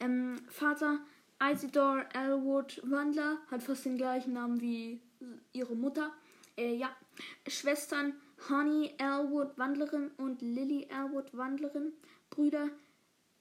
Ähm, 0.00 0.40
Vater 0.48 1.00
Isidore 1.42 2.06
Elwood, 2.14 2.80
Wandler, 2.84 3.38
hat 3.50 3.62
fast 3.62 3.84
den 3.84 3.96
gleichen 3.96 4.32
Namen 4.32 4.60
wie 4.60 5.00
ihre 5.52 5.74
Mutter. 5.74 6.12
Äh, 6.56 6.74
ja. 6.74 6.90
Schwestern 7.46 8.14
Honey 8.48 8.94
Elwood, 8.98 9.58
Wandlerin 9.58 10.10
und 10.16 10.40
Lily 10.40 10.88
Elwood, 10.90 11.36
Wandlerin. 11.36 11.92
Brüder 12.30 12.70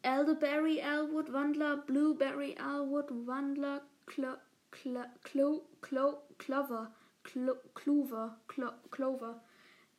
Elderberry 0.02 0.80
Elwood, 0.80 1.32
Wandler. 1.32 1.78
Blueberry 1.78 2.56
Elwood, 2.58 3.10
Wandler. 3.28 3.82
Clo 4.06 4.36
Clo 4.72 5.62
Clo 5.82 6.22
Clover. 6.38 6.92
Clo 7.24 7.56
Clover. 7.74 8.38
Clo 8.48 8.72
Clover. 8.92 9.42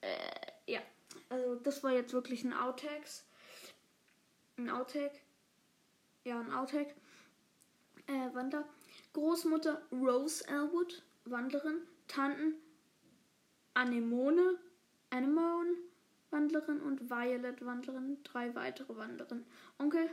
Äh, 0.01 0.73
ja. 0.73 0.81
Also 1.29 1.57
das 1.57 1.83
war 1.83 1.93
jetzt 1.93 2.13
wirklich 2.13 2.45
ein 2.45 2.53
Outtake. 2.53 3.07
Ein 4.57 4.71
Outtake. 4.71 5.19
Ja, 6.25 6.41
ein 6.41 6.53
Outtake. 6.53 6.95
Äh, 8.07 8.35
Wandler. 8.35 8.65
Großmutter 9.13 9.83
Rose 9.93 10.47
Elwood, 10.47 11.03
Wandlerin. 11.25 11.83
Tanten 12.09 12.55
Anemone, 13.75 14.59
Anemone, 15.11 15.77
Wandlerin 16.31 16.81
und 16.81 17.11
Violet 17.11 17.65
Wandlerin, 17.65 18.17
drei 18.25 18.55
weitere 18.55 18.97
Wandlerin. 18.97 19.45
Onkel 19.79 20.11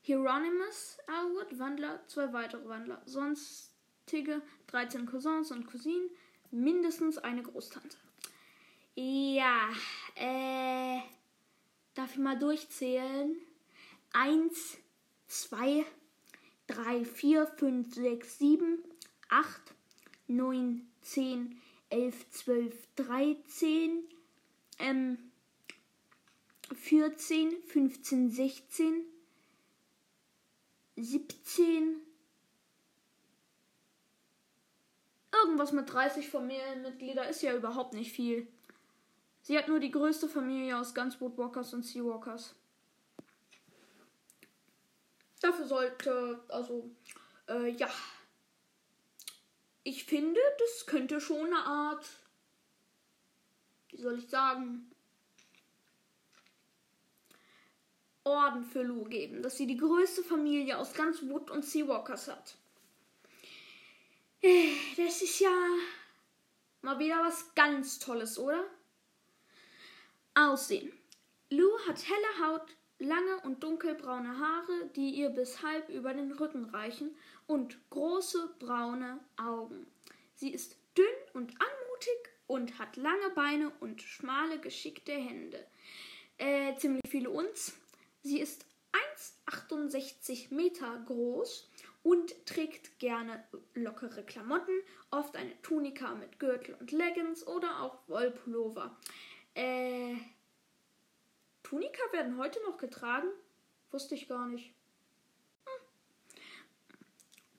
Hieronymus 0.00 0.98
Elwood, 1.06 1.58
Wandler, 1.58 2.00
zwei 2.06 2.32
weitere 2.32 2.68
Wandler. 2.68 3.02
Sonstige 3.04 4.42
13 4.68 5.06
Cousins 5.06 5.50
und 5.50 5.66
Cousinen, 5.66 6.08
mindestens 6.50 7.18
eine 7.18 7.42
Großtante. 7.42 7.96
Ja, 8.96 9.70
äh, 10.14 11.00
darf 11.94 12.12
ich 12.12 12.18
mal 12.18 12.38
durchzählen? 12.38 13.36
Eins, 14.12 14.78
zwei, 15.26 15.84
drei, 16.68 17.04
vier, 17.04 17.48
fünf, 17.58 17.92
sechs, 17.92 18.38
sieben, 18.38 18.84
acht, 19.28 19.74
neun, 20.28 20.88
zehn, 21.02 21.60
11, 21.90 22.30
12, 22.30 22.88
13, 22.94 24.04
ähm, 24.78 25.18
14, 26.72 27.62
15, 27.66 28.30
16, 28.30 29.04
17, 30.96 32.00
irgendwas 35.32 35.72
mit 35.72 35.92
30 35.92 36.28
Familienmitglieder 36.28 37.28
ist 37.28 37.42
ja 37.42 37.56
überhaupt 37.56 37.94
nicht 37.94 38.12
viel. 38.12 38.46
Sie 39.44 39.58
hat 39.58 39.68
nur 39.68 39.78
die 39.78 39.90
größte 39.90 40.26
Familie 40.26 40.78
aus 40.78 40.94
ganz 40.94 41.20
Woodwalkers 41.20 41.74
und 41.74 41.82
Seawalkers. 41.84 42.54
Dafür 45.42 45.66
sollte, 45.66 46.42
also, 46.48 46.90
äh, 47.50 47.68
ja, 47.72 47.90
ich 49.82 50.04
finde, 50.04 50.40
das 50.58 50.86
könnte 50.86 51.20
schon 51.20 51.48
eine 51.48 51.58
Art, 51.58 52.06
wie 53.90 54.00
soll 54.00 54.18
ich 54.18 54.30
sagen, 54.30 54.90
Orden 58.24 58.64
für 58.64 58.82
Lou 58.82 59.04
geben, 59.04 59.42
dass 59.42 59.58
sie 59.58 59.66
die 59.66 59.76
größte 59.76 60.24
Familie 60.24 60.78
aus 60.78 60.94
ganz 60.94 61.20
Wood 61.20 61.50
und 61.50 61.66
Seawalkers 61.66 62.28
hat. 62.28 62.56
Äh, 64.40 64.72
das 64.96 65.20
ist 65.20 65.38
ja 65.40 65.54
mal 66.80 66.98
wieder 66.98 67.18
was 67.22 67.54
ganz 67.54 67.98
Tolles, 67.98 68.38
oder? 68.38 68.64
Aussehen. 70.34 70.92
Lou 71.50 71.70
hat 71.86 72.08
helle 72.08 72.46
Haut, 72.46 72.76
lange 72.98 73.40
und 73.44 73.62
dunkelbraune 73.62 74.38
Haare, 74.38 74.90
die 74.96 75.10
ihr 75.10 75.30
bis 75.30 75.62
halb 75.62 75.88
über 75.88 76.12
den 76.12 76.32
Rücken 76.32 76.64
reichen 76.66 77.14
und 77.46 77.78
große 77.90 78.54
braune 78.58 79.20
Augen. 79.36 79.86
Sie 80.34 80.50
ist 80.50 80.76
dünn 80.96 81.06
und 81.34 81.50
anmutig 81.50 82.30
und 82.46 82.78
hat 82.78 82.96
lange 82.96 83.30
Beine 83.34 83.70
und 83.80 84.02
schmale, 84.02 84.58
geschickte 84.58 85.12
Hände. 85.12 85.64
Äh, 86.38 86.74
ziemlich 86.76 87.02
viele 87.08 87.30
uns. 87.30 87.74
Sie 88.22 88.40
ist 88.40 88.66
1,68 89.46 90.52
Meter 90.52 91.02
groß 91.06 91.70
und 92.02 92.46
trägt 92.46 92.98
gerne 92.98 93.44
lockere 93.74 94.24
Klamotten, 94.24 94.74
oft 95.10 95.36
eine 95.36 95.60
Tunika 95.62 96.14
mit 96.14 96.38
Gürtel 96.38 96.76
und 96.80 96.92
Leggings 96.92 97.46
oder 97.46 97.82
auch 97.82 97.98
Wollpullover. 98.08 98.96
Äh, 99.54 100.16
Tunika 101.62 102.02
werden 102.12 102.38
heute 102.38 102.62
noch 102.62 102.76
getragen? 102.76 103.28
Wusste 103.90 104.14
ich 104.14 104.28
gar 104.28 104.46
nicht. 104.46 104.74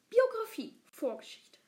Biografie, 0.10 0.78
Vorgeschichte. 0.92 1.60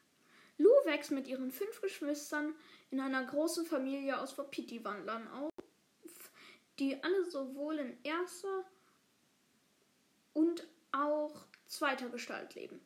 Lou 0.58 0.70
wächst 0.86 1.12
mit 1.12 1.28
ihren 1.28 1.52
fünf 1.52 1.82
Geschwistern 1.82 2.56
in 2.90 3.00
einer 3.00 3.26
großen 3.26 3.66
Familie 3.66 4.20
aus 4.20 4.38
Wapiti-Wandlern 4.38 5.28
auf, 5.30 5.52
die 6.80 7.02
alle 7.04 7.26
sowohl 7.30 7.80
in 7.80 8.04
erster 8.04 8.66
und 10.34 10.68
auch 10.92 11.46
zweiter 11.66 12.10
Gestalt 12.10 12.56
leben. 12.56 12.80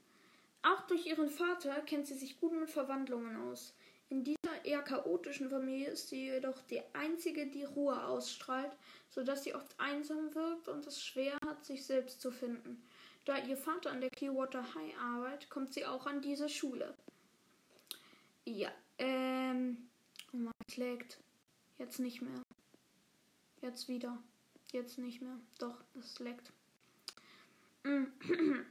Auch 0.63 0.81
durch 0.87 1.05
ihren 1.05 1.29
Vater 1.29 1.81
kennt 1.81 2.07
sie 2.07 2.15
sich 2.15 2.39
gut 2.39 2.53
mit 2.53 2.69
Verwandlungen 2.69 3.35
aus. 3.49 3.73
In 4.09 4.23
eher 4.65 4.81
chaotischen 4.81 5.49
Familie 5.49 5.89
ist 5.89 6.09
sie 6.09 6.25
jedoch 6.27 6.59
die 6.69 6.81
einzige, 6.93 7.47
die 7.47 7.63
Ruhe 7.63 8.05
ausstrahlt, 8.05 8.71
sodass 9.09 9.43
sie 9.43 9.55
oft 9.55 9.79
einsam 9.79 10.33
wirkt 10.35 10.67
und 10.67 10.85
es 10.87 11.03
schwer 11.03 11.37
hat, 11.45 11.65
sich 11.65 11.85
selbst 11.85 12.21
zu 12.21 12.31
finden. 12.31 12.83
Da 13.25 13.37
ihr 13.37 13.57
Vater 13.57 13.91
an 13.91 14.01
der 14.01 14.09
Clearwater 14.09 14.63
High 14.73 14.97
arbeitet, 14.97 15.49
kommt 15.49 15.73
sie 15.73 15.85
auch 15.85 16.07
an 16.07 16.21
diese 16.21 16.49
Schule. 16.49 16.95
Ja, 18.45 18.71
ähm. 18.97 19.89
Oh 20.33 20.37
man 20.37 20.53
schlägt. 20.71 21.19
Jetzt 21.77 21.99
nicht 21.99 22.21
mehr. 22.21 22.41
Jetzt 23.61 23.87
wieder. 23.87 24.17
Jetzt 24.71 24.97
nicht 24.97 25.21
mehr. 25.21 25.37
Doch, 25.59 25.83
es 25.99 26.19
leckt. 26.19 26.51
Mm. 27.83 28.05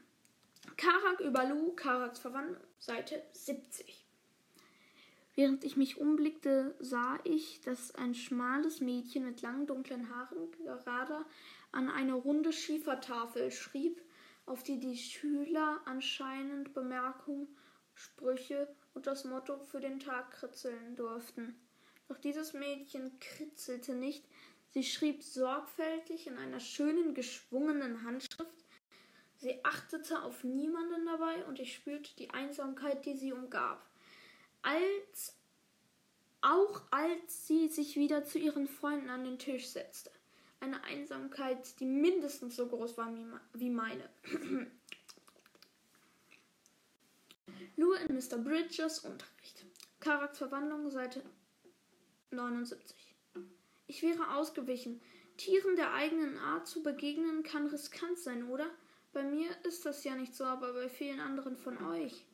Karak 0.77 1.21
über 1.21 1.45
Lu, 1.45 1.73
Karaks 1.73 2.19
Verwandlung, 2.19 2.63
Seite 2.79 3.23
70. 3.33 4.05
Während 5.37 5.65
ich 5.65 5.77
mich 5.77 5.99
umblickte, 5.99 6.75
sah 6.81 7.19
ich, 7.25 7.61
dass 7.61 7.95
ein 7.95 8.15
schmales 8.15 8.81
Mädchen 8.81 9.25
mit 9.25 9.43
langen 9.43 9.67
dunklen 9.67 10.15
Haaren 10.15 10.51
gerade 10.53 11.25
an 11.73 11.89
eine 11.89 12.15
runde 12.15 12.53
Schiefertafel 12.53 13.51
schrieb, 13.51 14.03
auf 14.47 14.63
die 14.65 14.81
die 14.81 14.97
Schüler 14.97 15.81
anscheinend 15.85 16.75
Bemerkungen, 16.75 17.47
Sprüche 17.95 18.69
und 18.95 19.07
das 19.07 19.25
Motto 19.25 19.59
für 19.59 19.81
den 19.81 20.01
Tag 20.01 20.33
kritzeln 20.33 20.97
durften. 20.97 21.55
Doch 22.09 22.19
dieses 22.19 22.53
Mädchen 22.53 23.19
kritzelte 23.21 23.95
nicht, 23.95 24.25
sie 24.71 24.83
schrieb 24.83 25.23
sorgfältig 25.23 26.27
in 26.27 26.39
einer 26.39 26.59
schönen, 26.59 27.15
geschwungenen 27.15 28.03
Handschrift. 28.03 28.65
Sie 29.37 29.65
achtete 29.65 30.23
auf 30.23 30.43
niemanden 30.43 31.07
dabei 31.07 31.45
und 31.47 31.61
ich 31.61 31.75
spürte 31.75 32.15
die 32.17 32.31
Einsamkeit, 32.31 33.07
die 33.07 33.17
sie 33.17 33.33
umgab. 33.33 33.90
Als 34.63 35.37
auch 36.43 36.83
als 36.91 37.47
sie 37.47 37.69
sich 37.69 37.97
wieder 37.97 38.25
zu 38.25 38.39
ihren 38.39 38.67
Freunden 38.67 39.11
an 39.11 39.25
den 39.25 39.39
Tisch 39.39 39.69
setzte 39.69 40.11
eine 40.61 40.83
Einsamkeit, 40.85 41.81
die 41.81 41.87
mindestens 41.87 42.57
so 42.57 42.67
groß 42.69 42.97
war 42.99 43.11
wie 43.55 43.71
meine. 43.71 44.09
Nur 47.77 47.99
in 48.01 48.15
Mr. 48.15 48.39
Bridges 48.39 49.01
Unterricht. 49.01 49.65
Charakterverwandlung, 50.01 50.91
Seite 50.91 51.23
79. 52.31 53.15
Ich 53.87 54.03
wäre 54.03 54.35
ausgewichen. 54.37 55.01
Tieren 55.37 55.77
der 55.77 55.95
eigenen 55.95 56.37
Art 56.39 56.67
zu 56.67 56.83
begegnen 56.83 57.43
kann 57.43 57.67
riskant 57.67 58.19
sein, 58.19 58.49
oder? 58.49 58.67
Bei 59.13 59.23
mir 59.23 59.49
ist 59.65 59.87
das 59.87 60.05
ja 60.05 60.15
nicht 60.15 60.35
so, 60.35 60.45
aber 60.45 60.75
bei 60.75 60.89
vielen 60.89 61.21
anderen 61.21 61.57
von 61.57 61.79
euch. 61.87 62.27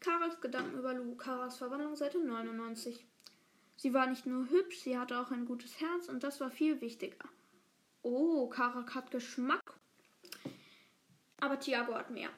Karaks 0.00 0.40
Gedanken 0.40 0.78
über 0.78 0.94
Lou. 0.94 1.14
Karas 1.16 1.56
Verwandlung, 1.58 1.96
Seite 1.96 2.18
99. 2.18 3.04
Sie 3.76 3.92
war 3.92 4.06
nicht 4.06 4.26
nur 4.26 4.48
hübsch, 4.48 4.78
sie 4.80 4.98
hatte 4.98 5.18
auch 5.18 5.30
ein 5.30 5.44
gutes 5.44 5.80
Herz 5.80 6.08
und 6.08 6.22
das 6.22 6.40
war 6.40 6.50
viel 6.50 6.80
wichtiger. 6.80 7.28
Oh, 8.02 8.48
Karak 8.48 8.94
hat 8.94 9.10
Geschmack. 9.10 9.74
Aber 11.40 11.58
Tiago 11.58 11.94
hat 11.94 12.10
mehr. 12.10 12.30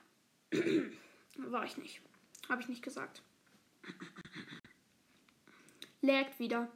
war 1.36 1.64
ich 1.64 1.76
nicht. 1.76 2.00
Habe 2.48 2.62
ich 2.62 2.68
nicht 2.68 2.82
gesagt. 2.82 3.22
Lägt 6.00 6.38
wieder. 6.38 6.68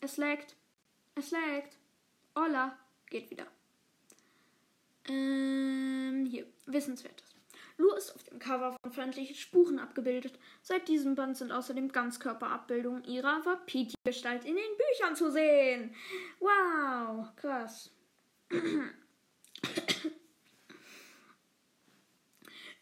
Es 0.00 0.16
lägt. 0.16 0.56
Es 1.14 1.30
lägt. 1.30 1.76
Hola. 2.34 2.78
Geht 3.06 3.30
wieder. 3.30 3.46
Ähm, 5.06 6.26
hier. 6.26 6.46
Wissenswertes. 6.66 7.27
Lou 7.78 7.92
ist 7.92 8.14
auf 8.14 8.24
dem 8.24 8.40
Cover 8.40 8.76
von 8.82 8.92
Freundliche 8.92 9.34
Spuren 9.34 9.78
abgebildet. 9.78 10.38
Seit 10.62 10.88
diesem 10.88 11.14
Band 11.14 11.36
sind 11.36 11.52
außerdem 11.52 11.92
Ganzkörperabbildungen 11.92 13.04
ihrer 13.04 13.44
Wapiti-Gestalt 13.46 14.44
in 14.44 14.56
den 14.56 14.76
Büchern 14.76 15.14
zu 15.14 15.30
sehen. 15.30 15.94
Wow, 16.40 17.34
krass. 17.36 17.92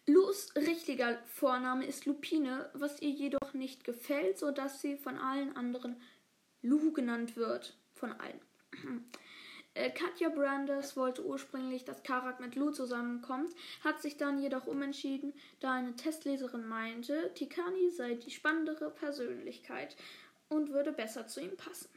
Lus 0.06 0.54
richtiger 0.56 1.18
Vorname 1.26 1.84
ist 1.84 2.06
Lupine, 2.06 2.70
was 2.72 3.02
ihr 3.02 3.10
jedoch 3.10 3.52
nicht 3.52 3.84
gefällt, 3.84 4.38
sodass 4.38 4.80
sie 4.80 4.96
von 4.96 5.18
allen 5.18 5.54
anderen 5.56 6.00
Lu 6.62 6.92
genannt 6.92 7.36
wird. 7.36 7.76
Von 7.92 8.12
allen. 8.12 8.40
Äh, 9.76 9.90
Katja 9.90 10.30
Brandes 10.30 10.96
wollte 10.96 11.22
ursprünglich, 11.22 11.84
dass 11.84 12.02
Karak 12.02 12.40
mit 12.40 12.54
Lou 12.54 12.70
zusammenkommt, 12.70 13.54
hat 13.84 14.00
sich 14.00 14.16
dann 14.16 14.38
jedoch 14.38 14.66
umentschieden, 14.66 15.34
da 15.60 15.74
eine 15.74 15.94
Testleserin 15.94 16.66
meinte, 16.66 17.34
Tikani 17.34 17.90
sei 17.90 18.14
die 18.14 18.30
spannendere 18.30 18.90
Persönlichkeit 18.90 19.94
und 20.48 20.72
würde 20.72 20.92
besser 20.92 21.26
zu 21.26 21.40
ihm 21.40 21.58
passen. 21.58 21.90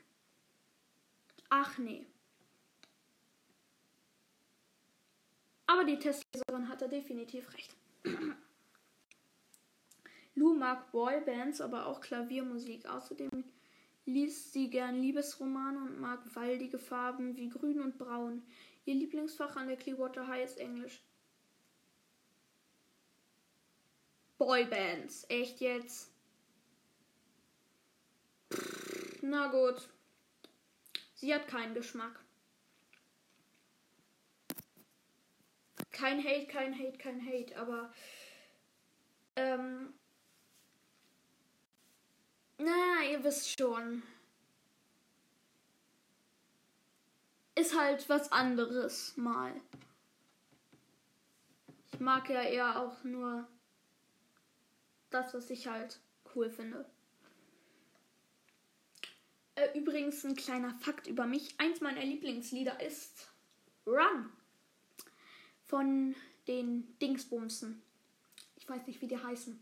Ach 1.49 1.77
nee. 1.77 2.05
Aber 5.65 5.85
die 5.85 5.99
Testleserin 5.99 6.67
hatte 6.67 6.89
definitiv 6.89 7.53
recht. 7.53 7.77
Lou 10.35 10.53
mag 10.53 10.91
Boybands, 10.91 11.61
aber 11.61 11.85
auch 11.85 12.01
Klaviermusik. 12.01 12.85
Außerdem 12.87 13.45
liest 14.09 14.53
sie 14.53 14.69
gern 14.69 15.01
Liebesromane 15.01 15.79
und 15.79 15.99
mag 15.99 16.19
waldige 16.35 16.79
Farben 16.79 17.37
wie 17.37 17.49
grün 17.49 17.79
und 17.79 17.97
braun. 17.97 18.43
Ihr 18.85 18.95
Lieblingsfach 18.95 19.55
an 19.55 19.67
der 19.67 19.77
Clearwater 19.77 20.27
High 20.27 20.43
ist 20.43 20.57
Englisch. 20.57 21.01
Boybands, 24.37 25.25
echt 25.29 25.59
jetzt? 25.59 26.11
Pff, 28.51 29.21
na 29.21 29.47
gut. 29.47 29.89
Sie 31.13 31.33
hat 31.33 31.47
keinen 31.47 31.73
Geschmack. 31.73 32.23
Kein 35.91 36.23
Hate, 36.23 36.47
kein 36.47 36.73
Hate, 36.73 36.97
kein 36.97 37.25
Hate, 37.25 37.57
aber 37.57 37.91
ähm, 39.35 39.93
na, 42.59 43.03
ihr 43.09 43.23
wisst 43.23 43.57
schon. 43.57 44.03
Ist 47.55 47.77
halt 47.77 48.07
was 48.07 48.31
anderes 48.31 49.17
mal. 49.17 49.53
Ich 51.91 51.99
mag 51.99 52.29
ja 52.29 52.41
eher 52.41 52.79
auch 52.79 53.03
nur 53.03 53.47
das, 55.09 55.33
was 55.33 55.49
ich 55.49 55.67
halt 55.67 55.99
cool 56.35 56.49
finde. 56.49 56.85
Äh, 59.55 59.77
übrigens 59.77 60.23
ein 60.23 60.35
kleiner 60.35 60.73
Fakt 60.75 61.07
über 61.07 61.25
mich. 61.25 61.59
Eins 61.59 61.81
meiner 61.81 62.03
Lieblingslieder 62.03 62.79
ist 62.79 63.29
Run 63.85 64.31
von 65.65 66.15
den 66.47 66.97
Dingsbumsen. 66.99 67.81
Ich 68.55 68.69
weiß 68.69 68.87
nicht, 68.87 69.01
wie 69.01 69.07
die 69.07 69.21
heißen. 69.21 69.61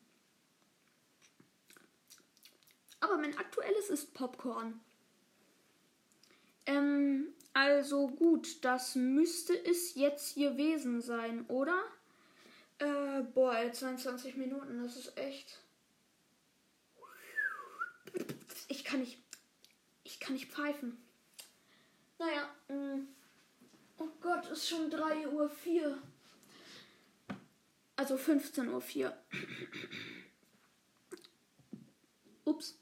Aber 2.99 3.17
mein 3.17 3.38
aktuelles 3.38 3.89
ist 3.89 4.13
Popcorn. 4.13 4.79
Ähm, 6.65 7.33
also 7.53 8.07
gut, 8.10 8.63
das 8.63 8.95
müsste 8.95 9.53
es 9.65 9.95
jetzt 9.95 10.36
gewesen 10.36 11.01
sein, 11.01 11.45
oder? 11.47 11.83
Äh, 12.79 13.23
boah, 13.33 13.55
22 13.71 14.36
Minuten, 14.36 14.83
das 14.83 14.97
ist 14.97 15.17
echt. 15.17 15.60
Ich 18.67 18.83
kann 18.83 18.99
nicht. 18.99 19.19
Ich 20.03 20.19
kann 20.19 20.33
nicht 20.33 20.51
pfeifen. 20.51 20.97
Naja, 22.19 22.49
mh. 22.67 22.75
Mm. 22.95 23.07
oh 23.97 24.10
Gott, 24.21 24.45
ist 24.49 24.67
schon 24.69 24.89
3 24.89 25.27
Uhr 25.29 25.49
4. 25.49 26.01
Also 27.95 28.17
15 28.17 28.69
Uhr 28.69 28.81
4. 28.81 29.17
Ups. 32.45 32.79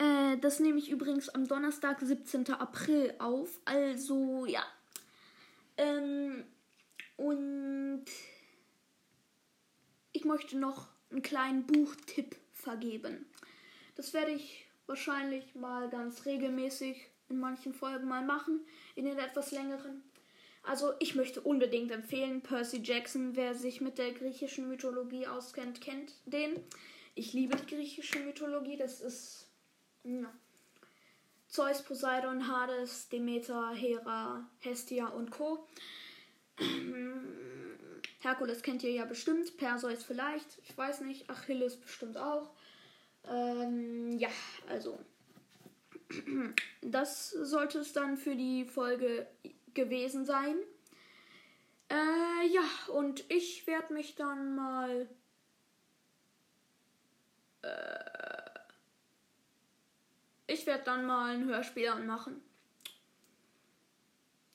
Äh, 0.00 0.38
das 0.38 0.60
nehme 0.60 0.78
ich 0.78 0.90
übrigens 0.90 1.28
am 1.28 1.46
Donnerstag, 1.46 2.00
17. 2.00 2.50
April 2.54 3.14
auf. 3.18 3.60
Also, 3.66 4.46
ja. 4.46 4.64
Ähm, 5.76 6.44
und 7.16 8.06
ich 10.12 10.24
möchte 10.24 10.58
noch 10.58 10.88
einen 11.10 11.22
kleinen 11.22 11.66
Buchtipp 11.66 12.36
vergeben. 12.52 13.26
Das 13.94 14.14
werde 14.14 14.32
ich 14.32 14.66
wahrscheinlich 14.86 15.54
mal 15.54 15.90
ganz 15.90 16.24
regelmäßig 16.24 17.10
in 17.28 17.38
manchen 17.38 17.74
Folgen 17.74 18.08
mal 18.08 18.24
machen, 18.24 18.60
in 18.94 19.04
den 19.04 19.18
etwas 19.18 19.52
längeren. 19.52 20.02
Also 20.62 20.92
ich 20.98 21.14
möchte 21.14 21.42
unbedingt 21.42 21.90
empfehlen, 21.90 22.42
Percy 22.42 22.80
Jackson, 22.82 23.36
wer 23.36 23.54
sich 23.54 23.80
mit 23.80 23.98
der 23.98 24.12
griechischen 24.12 24.68
Mythologie 24.68 25.26
auskennt, 25.26 25.80
kennt 25.80 26.14
den. 26.24 26.58
Ich 27.14 27.32
liebe 27.32 27.56
die 27.56 27.74
griechische 27.74 28.20
Mythologie, 28.20 28.76
das 28.76 29.00
ist 29.00 29.49
ja. 30.04 30.32
Zeus, 31.48 31.82
Poseidon, 31.82 32.46
Hades, 32.46 33.08
Demeter, 33.08 33.70
Hera, 33.70 34.48
Hestia 34.60 35.08
und 35.08 35.30
Co. 35.30 35.66
Herkules 38.20 38.62
kennt 38.62 38.82
ihr 38.84 38.92
ja 38.92 39.04
bestimmt, 39.04 39.56
Perseus 39.56 40.04
vielleicht, 40.04 40.46
ich 40.62 40.76
weiß 40.76 41.00
nicht, 41.00 41.28
Achilles 41.28 41.76
bestimmt 41.76 42.16
auch. 42.16 42.50
Ähm, 43.28 44.18
ja, 44.18 44.30
also. 44.68 44.98
Das 46.82 47.30
sollte 47.30 47.80
es 47.80 47.92
dann 47.92 48.16
für 48.16 48.34
die 48.34 48.64
Folge 48.64 49.26
gewesen 49.74 50.24
sein. 50.24 50.56
Äh, 51.90 52.46
ja, 52.48 52.64
und 52.94 53.30
ich 53.30 53.66
werde 53.66 53.92
mich 53.92 54.14
dann 54.14 54.56
mal. 54.56 55.08
Äh, 57.62 58.19
ich 60.50 60.66
werde 60.66 60.84
dann 60.84 61.06
mal 61.06 61.34
ein 61.34 61.44
Hörspiel 61.46 61.88
anmachen. 61.88 62.42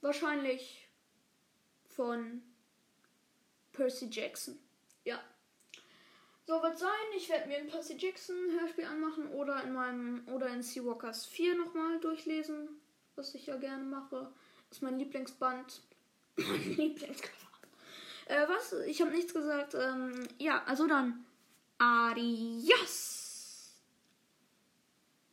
Wahrscheinlich 0.02 0.88
von 1.88 2.44
Percy 3.72 4.08
Jackson. 4.12 4.60
Ja. 5.04 5.20
So 6.46 6.62
wird 6.62 6.78
sein. 6.78 6.90
Ich 7.18 7.30
werde 7.30 7.48
mir 7.48 7.58
ein 7.58 7.68
Percy 7.68 7.96
Jackson 7.98 8.36
Hörspiel 8.60 8.86
anmachen 8.86 9.30
oder 9.30 9.64
in 9.64 9.74
meinem 9.74 10.28
oder 10.28 10.48
in 10.50 10.62
Seawalkers 10.62 11.26
4 11.26 11.56
nochmal 11.56 12.00
durchlesen, 12.00 12.70
was 13.16 13.34
ich 13.34 13.48
ja 13.48 13.58
gerne 13.58 13.84
mache. 13.84 14.32
Ist 14.70 14.84
mein 14.84 15.00
Lieblingsband. 15.00 15.82
mein 16.38 16.64
Lieblingscover. 16.76 17.32
Äh, 18.28 18.48
was? 18.48 18.74
Ich 18.88 19.02
habe 19.02 19.12
nichts 19.12 19.34
gesagt. 19.34 19.74
Ähm, 19.76 20.28
ja, 20.38 20.64
also 20.66 20.88
dann. 20.88 21.26
Adios. 21.78 23.26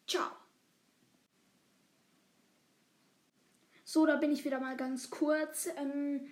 Ciao. 0.06 0.41
So, 3.92 4.06
da 4.06 4.16
bin 4.16 4.32
ich 4.32 4.46
wieder 4.46 4.58
mal 4.58 4.74
ganz 4.74 5.10
kurz. 5.10 5.68
Ähm, 5.76 6.26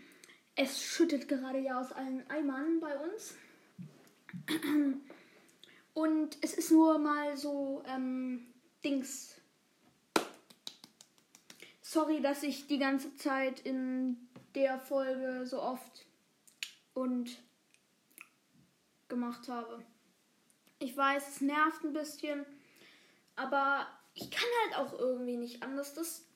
es 0.57 0.83
schüttet 0.83 1.29
gerade 1.29 1.59
ja 1.59 1.79
aus 1.79 1.93
allen 1.93 2.27
Eimern 2.31 2.81
bei 2.81 2.99
uns. 2.99 3.35
Und 5.93 6.39
es 6.41 6.55
ist 6.55 6.71
nur 6.71 6.99
mal 6.99 7.37
so 7.37 7.83
ähm, 7.87 8.47
Dings. 8.83 9.39
Sorry, 11.83 12.23
dass 12.23 12.45
ich 12.45 12.67
die 12.67 12.79
ganze 12.79 13.15
Zeit 13.17 13.61
in 13.61 14.17
der 14.55 14.79
Folge 14.79 15.45
so 15.45 15.61
oft 15.61 16.07
und 16.95 17.29
gemacht 19.09 19.49
habe. 19.49 19.85
Ich 20.79 20.97
weiß, 20.97 21.29
es 21.29 21.41
nervt 21.43 21.85
ein 21.85 21.93
bisschen, 21.93 22.47
aber 23.37 23.87
ich 24.15 24.31
kann 24.31 24.49
halt 24.65 24.79
auch 24.79 24.99
irgendwie 24.99 25.37
nicht 25.37 25.63
anders. 25.63 25.93
Das 25.93 26.30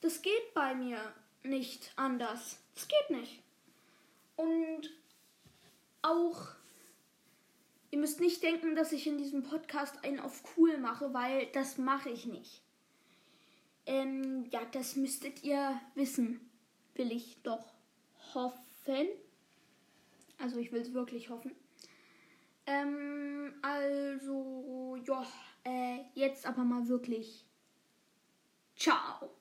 das 0.00 0.22
geht 0.22 0.54
bei 0.54 0.74
mir 0.74 0.98
nicht 1.42 1.92
anders. 1.96 2.58
Das 2.74 2.88
geht 2.88 3.10
nicht. 3.10 3.42
Und 4.36 4.90
auch, 6.02 6.48
ihr 7.90 7.98
müsst 7.98 8.20
nicht 8.20 8.42
denken, 8.42 8.74
dass 8.74 8.92
ich 8.92 9.06
in 9.06 9.18
diesem 9.18 9.42
Podcast 9.42 10.04
einen 10.04 10.20
auf 10.20 10.42
cool 10.56 10.78
mache, 10.78 11.12
weil 11.12 11.46
das 11.52 11.78
mache 11.78 12.10
ich 12.10 12.26
nicht. 12.26 12.62
Ähm, 13.86 14.46
ja, 14.50 14.64
das 14.72 14.96
müsstet 14.96 15.42
ihr 15.42 15.80
wissen. 15.94 16.40
Will 16.94 17.12
ich 17.12 17.42
doch 17.42 17.72
hoffen. 18.34 19.08
Also 20.38 20.58
ich 20.58 20.72
will 20.72 20.80
es 20.80 20.94
wirklich 20.94 21.28
hoffen. 21.28 21.54
Ähm, 22.66 23.54
also 23.62 24.96
ja, 25.04 25.26
äh, 25.64 26.04
jetzt 26.14 26.46
aber 26.46 26.64
mal 26.64 26.86
wirklich. 26.88 27.44
Ciao. 28.76 29.39